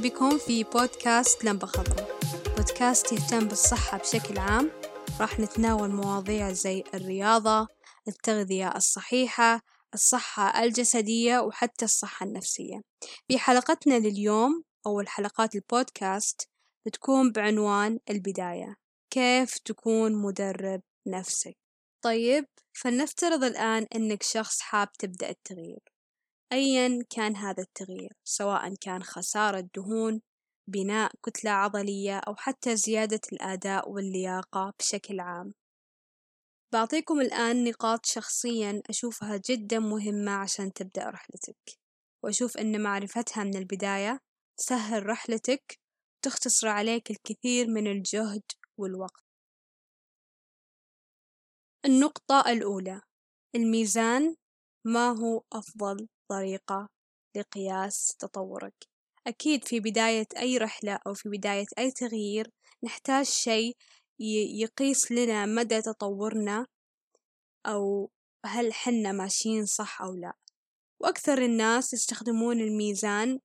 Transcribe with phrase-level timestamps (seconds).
[0.00, 2.18] بكم في بودكاست لمبة خضراء
[2.56, 4.70] بودكاست يهتم بالصحة بشكل عام.
[5.20, 7.68] راح نتناول مواضيع زي الرياضة
[8.08, 9.60] التغذية الصحيحة
[9.94, 12.80] الصحة الجسدية وحتى الصحة النفسية.
[13.28, 16.48] في حلقتنا لليوم أو الحلقات البودكاست
[16.86, 18.76] بتكون بعنوان البداية.
[19.10, 21.56] كيف تكون مدرب نفسك؟
[22.04, 25.82] طيب فلنفترض الآن أنك شخص حاب تبدأ التغيير.
[26.52, 30.20] أيا كان هذا التغيير سواء كان خسارة دهون
[30.68, 35.54] بناء كتلة عضلية أو حتى زيادة الأداء واللياقة بشكل عام.
[36.72, 41.78] بعطيكم الآن نقاط شخصيا أشوفها جدا مهمة عشان تبدأ رحلتك
[42.24, 44.18] وأشوف أن معرفتها من البداية
[44.58, 45.78] تسهل رحلتك
[46.18, 48.42] وتختصر عليك الكثير من الجهد
[48.78, 49.24] والوقت.
[51.84, 53.00] النقطة الأولى
[53.54, 54.36] الميزان
[54.86, 56.88] ما هو أفضل؟ طريقة
[57.36, 58.74] لقياس تطورك.
[59.26, 62.50] أكيد في بداية أي رحلة أو في بداية أي تغيير
[62.84, 63.76] نحتاج شيء
[64.62, 66.66] يقيس لنا مدى تطورنا
[67.66, 68.10] أو
[68.46, 70.32] هل حنا ماشيين صح أو لا.
[71.00, 73.40] وأكثر الناس يستخدمون الميزان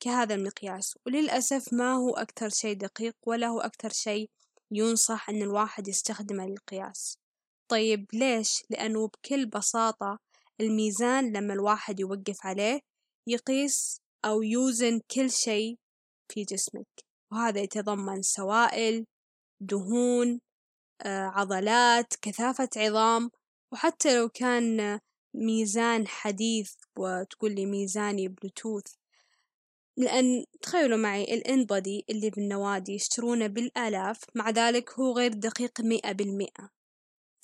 [0.00, 4.30] كهذا المقياس وللأسف ما هو أكثر شيء دقيق ولا هو أكثر شيء
[4.70, 7.18] ينصح أن الواحد يستخدمه للقياس
[7.68, 10.18] طيب ليش؟ لأنه بكل بساطة
[10.60, 12.80] الميزان لما الواحد يوقف عليه
[13.28, 15.78] يقيس أو يوزن كل شيء
[16.28, 16.86] في جسمك.
[17.32, 19.06] وهذا يتضمن سوائل
[19.60, 20.40] دهون
[21.02, 23.30] آه، عضلات كثافة عظام.
[23.72, 25.00] وحتى لو كان
[25.34, 28.84] ميزان حديث وتقول لي ميزاني بلوتوث.
[29.96, 36.75] لأن تخيلوا معي الإنبادي اللي بالنوادي يشترونه بالآلاف مع ذلك هو غير دقيق مئة بالمئة.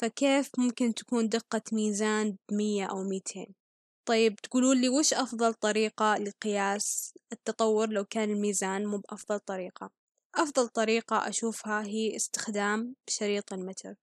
[0.03, 3.55] فكيف ممكن تكون دقة ميزان بمية أو ميتين؟
[4.09, 9.91] طيب تقولون لي وش أفضل طريقة لقياس التطور لو كان الميزان مو بأفضل طريقة؟
[10.35, 13.95] أفضل طريقة أشوفها هي استخدام شريط المتر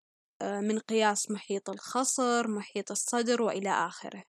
[0.42, 4.24] آه، من قياس محيط الخصر محيط الصدر وإلى آخره.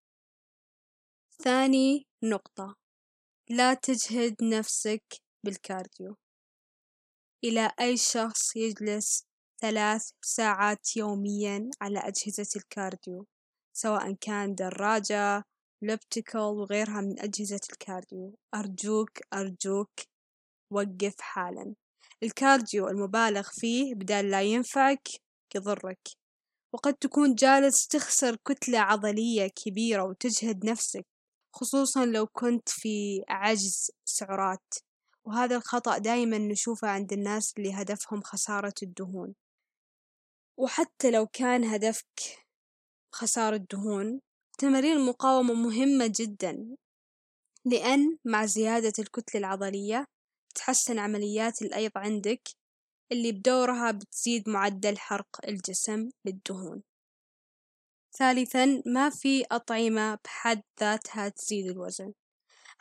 [1.43, 2.75] ثاني نقطة
[3.49, 5.03] لا تجهد نفسك
[5.45, 6.15] بال cardio.
[7.43, 9.30] إلى أي شخص يجلس
[9.61, 13.25] ثلاث ساعات يوميا على أجهزة ال cardio
[13.73, 15.43] سواء كان دراجة
[15.81, 18.35] elliptical وغيرها من أجهزة ال cardio.
[18.55, 19.89] أرجوك أرجوك
[20.71, 21.75] وقف حالا.
[22.23, 25.07] ال cardio المبالغ فيه بدال لا ينفعك
[25.55, 26.09] يضرك
[26.73, 31.05] وقد تكون جالس تخسر كتلة عضلية كبيرة وتجهد نفسك
[31.55, 34.73] خصوصا لو كنت في عجز سعرات.
[35.25, 39.33] وهذا الخطأ دايما نشوفه عند الناس اللي هدفهم خسارة الدهون.
[40.61, 42.45] وحتى لو كان هدفك
[43.11, 44.21] خسارة دهون
[44.57, 46.75] تمارين المقاومة مهمة جدا
[47.65, 50.05] لأن مع زيادة الكتلة العضلية
[50.55, 52.49] تحسن عمليات الأيض عندك
[53.11, 56.83] اللي بدورها بتزيد معدل حرق الجسم للدهون.
[58.17, 62.13] ثالثا ما في أطعمة بحد ذاتها تزيد الوزن.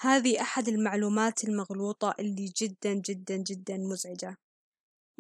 [0.00, 4.36] هذه أحد المعلومات المغلوطة اللي جدا جدا جدا مزعجة.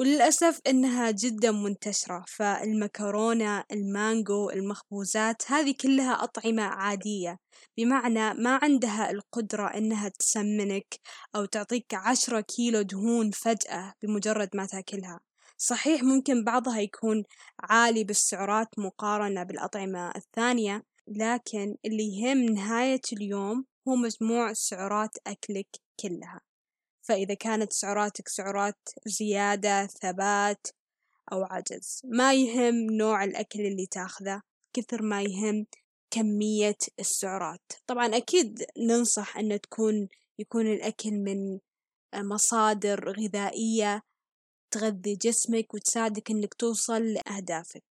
[0.00, 7.38] وللأسف إنها جدا منتشرة فالمكرونة المانجو المخبوزات هذه كلها أطعمة عادية.
[7.78, 10.94] بمعنى ما عندها القدرة إنها تسمنك
[11.36, 15.20] أو تعطيك عشرة كيلو دهون فجأة بمجرد ما تاكلها.
[15.58, 17.24] صحيح ممكن بعضها يكون
[17.60, 25.68] عالي بالسعرات مقارنة بالأطعمة الثانية لكن اللي يهم نهاية اليوم هو مجموع سعرات أكلك
[26.02, 26.49] كلها.
[27.10, 30.66] فإذا كانت سعراتك سعرات زيادة ثبات
[31.32, 32.02] أو عجز.
[32.04, 35.66] ما يهم نوع الأكل اللي تاخذه كثر ما يهم
[36.10, 37.72] كمية السعرات.
[37.86, 41.58] طبعا أكيد ننصح أن تكون يكون الأكل من
[42.14, 44.02] مصادر غذائية
[44.70, 47.84] تغذي جسمك وتساعدك أنك توصل لأهدافك.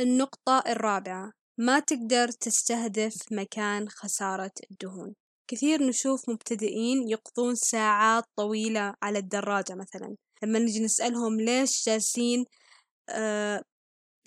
[0.00, 5.14] النقطة الرابعة ما تقدر تستهدف مكان خسارة الدهون.
[5.48, 10.16] كثير نشوف مبتدئين يقضون ساعات طويلة على الدراجة مثلا.
[10.42, 12.44] لما نجي نسألهم ليش جالسين
[13.08, 13.62] آه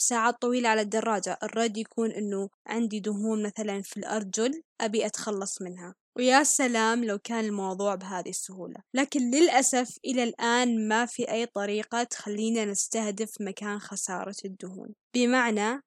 [0.02, 5.96] ساعات طويلة على الدراجة الرد يكون إنه عندي دهون مثلا في الأرجل أبي أتخلص منها.
[6.18, 8.76] ويا سلام لو كان الموضوع بهذه السهولة.
[8.94, 14.94] لكن للأسف إلى الآن ما في أي طريقة تخلينا نستهدف مكان خسارة الدهون.
[15.16, 15.82] بمعنى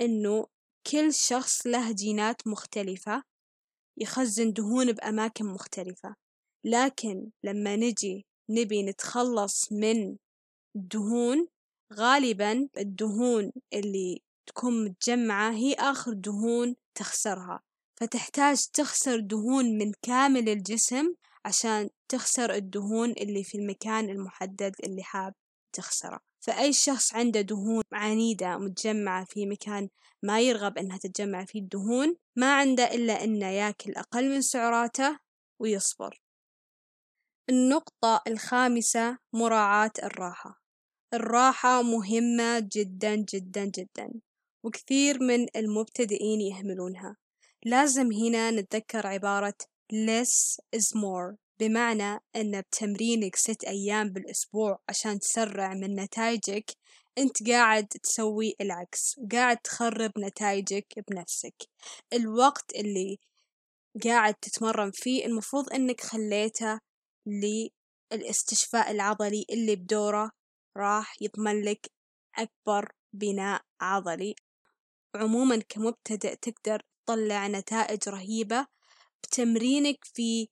[0.00, 0.46] إنه
[0.90, 3.22] كل شخص له جينات مختلفة
[4.00, 6.14] يخزن دهون بأماكن مختلفة.
[6.64, 10.16] لكن لما نجي نبي نتخلص من
[10.76, 11.48] الدهون
[11.92, 17.60] غالبا الدهون اللي تكون متجمعة هي آخر دهون تخسرها.
[18.00, 25.34] فتحتاج تخسر دهون من كامل الجسم عشان تخسر الدهون اللي في المكان المحدد اللي حاب
[25.72, 26.27] تخسره.
[26.40, 29.88] فأي شخص عنده دهون عنيدة متجمعة في مكان
[30.22, 35.18] ما يرغب إنها تتجمع فيه الدهون ما عنده إلا إنه ياكل أقل من سعراته
[35.60, 36.22] ويصبر.
[37.50, 40.62] النقطة الخامسة مراعاة الراحة.
[41.14, 44.12] الراحة مهمة جدا جدا جدا
[44.64, 47.16] وكثير من المبتدئين يهملونها.
[47.64, 49.54] لازم هنا نتذكر عبارة
[49.92, 51.47] less is more.
[51.60, 56.70] بمعنى أن بتمرينك ست أيام بالأسبوع عشان تسرع من نتائجك
[57.18, 61.54] أنت قاعد تسوي العكس قاعد تخرب نتائجك بنفسك.
[62.12, 63.18] الوقت اللي
[64.04, 66.80] قاعد تتمرن فيه المفروض أنك خليته
[67.26, 70.30] للاستشفاء العضلي اللي بدوره
[70.76, 71.90] راح يضمن لك
[72.38, 74.34] أكبر بناء عضلي.
[75.14, 78.66] عموما كمبتدئ تقدر تطلع نتائج رهيبة.
[79.22, 80.48] بتمرينك في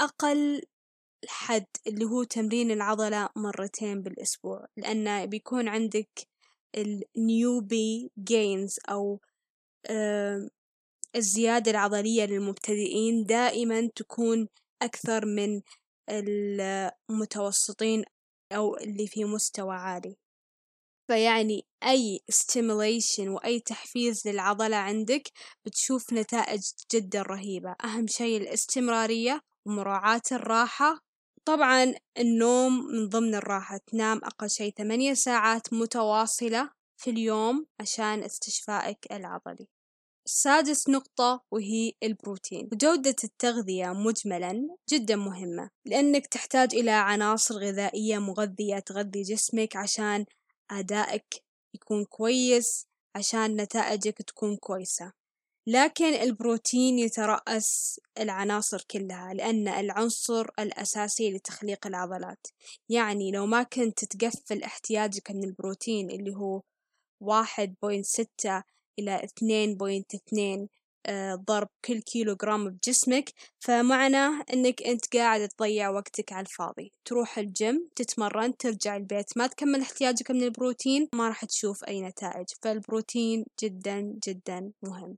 [0.00, 0.62] أقل
[1.28, 6.28] حد اللي هو تمرين العضلة مرتين بالأسبوع لأن بيكون عندك
[6.76, 9.20] ال newbie gains أو
[11.16, 14.48] الزيادة العضلية للمبتدئين دائما تكون
[14.82, 15.60] أكثر من
[17.10, 18.04] المتوسطين
[18.52, 20.16] أو اللي في مستوى عالي.
[21.06, 25.22] فيعني أي stimulation وأي تحفيز للعضلة عندك
[25.64, 26.60] بتشوف نتائج
[26.94, 27.76] جدا رهيبة.
[27.84, 30.98] أهم شي الاستمرارية ومراعاة الراحة.
[31.44, 38.98] طبعا النوم من ضمن الراحة تنام أقل شي ثمانية ساعات متواصلة في اليوم عشان استشفائك
[39.12, 39.68] العضلي.
[40.28, 42.68] سادس نقطة وهي البروتين.
[42.72, 50.26] جودة التغذية مجملا جدا مهمة لأنك تحتاج إلى عناصر غذائية مغذية تغذي جسمك عشان
[50.70, 52.86] أدائك يكون كويس
[53.16, 55.19] عشان نتائجك تكون كويسة.
[55.66, 62.46] لكن البروتين يترأس العناصر كلها لأن العنصر الأساسي لتخليق العضلات.
[62.88, 66.62] يعني لو ما كنت تقفل احتياجك من البروتين اللي هو
[67.22, 68.62] واحد point ستة
[68.98, 70.68] إلى اثنين point اثنين
[71.06, 76.92] آه، ضرب كل كيلو جرام بجسمك فمعناه إنك أنت قاعد تضيع وقتك على الفاضي.
[77.04, 82.46] تروح الجيم تتمرن ترجع البيت ما تكمل احتياجك من البروتين ما راح تشوف أي نتائج.
[82.62, 85.16] فالبروتين جدا جدا مهم.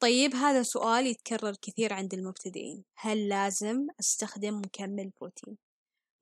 [0.00, 2.84] طيب هذا سؤال يتكرر كثير عند المبتدئين.
[2.96, 5.56] هل لازم أستخدم مكمل بروتين؟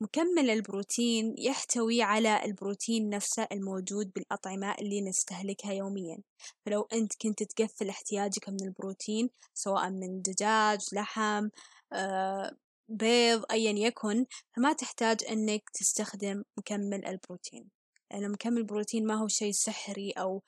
[0.03, 6.19] مكمل البروتين يحتوي على البروتين نفسه الموجود بالأطعمة اللي نستهلكها يوميا.
[6.67, 11.49] فلو أنت كنت تقفل احتياجك من البروتين سواء من دجاج لحم
[11.93, 12.57] آه،
[12.89, 14.27] بيض أيا يكن
[14.57, 17.69] فما تحتاج أنك تستخدم مكمل البروتين.
[18.11, 20.43] لأن مكمل البروتين ما هو شيء سحري أو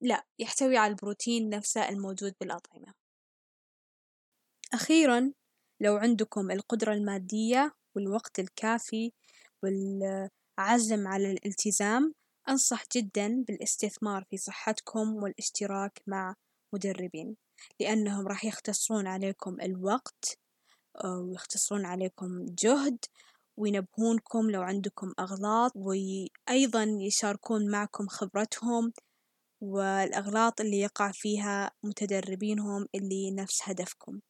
[0.00, 2.94] لا يحتوي على البروتين نفسه الموجود بالأطعمة.
[4.74, 5.32] أخيرا
[5.80, 9.12] لو عندكم القدرة المادية والوقت الكافي
[9.62, 12.14] والعزم على الالتزام
[12.48, 16.34] أنصح جدا بالاستثمار في صحتكم والاشتراك مع
[16.72, 17.36] مدربين
[17.80, 20.38] لأنهم راح يختصرون عليكم الوقت
[21.04, 22.98] ويختصرون عليكم جهد
[23.56, 28.92] وينبهونكم لو عندكم أغلاط وأيضا يشاركون معكم خبرتهم
[29.60, 34.20] والأغلاط اللي يقع فيها متدربينهم اللي نفس هدفكم.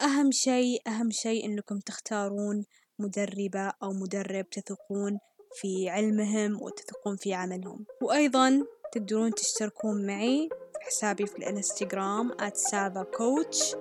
[0.00, 2.64] أهم شيء أهم شيء إنكم تختارون
[2.98, 5.18] مدربة أو مدرب تثقون
[5.54, 7.86] في علمهم وتثقون في عملهم.
[8.02, 13.76] وأيضا تقدرون تشتركون معي في حسابي في الإنستغرام @sava_coach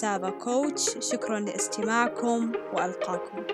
[0.00, 3.46] @sava_coach شكرا لاستماعكم وألقاكم.